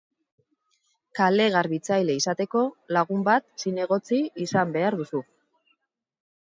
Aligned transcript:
Kale-garbitzaile 1.19 2.15
izateko, 2.21 2.65
lagun 2.99 3.27
bat 3.31 3.47
zinegotzi 3.65 4.25
izan 4.49 4.75
behar 4.79 5.01
duzu. 5.05 5.25